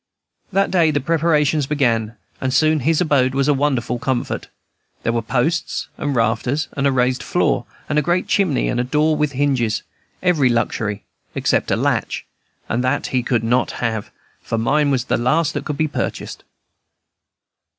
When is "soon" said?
2.51-2.79